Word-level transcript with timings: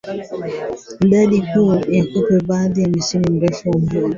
Idadi 1.01 1.37
ya 1.39 1.53
juu 1.53 1.73
ya 1.89 2.05
kupe 2.05 2.41
baada 2.47 2.81
ya 2.81 2.87
msimu 2.87 3.25
mrefu 3.31 3.69
wa 3.69 3.79
mvua 3.79 4.09